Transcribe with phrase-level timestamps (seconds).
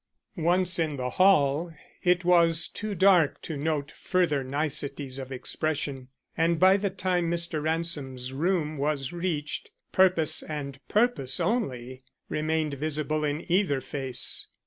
[0.35, 6.59] Once in the hall, it was too dark to note further niceties of expression, and
[6.59, 7.61] by the time Mr.
[7.61, 14.47] Ransom's room was reached, purpose and purpose only remained visible in either face.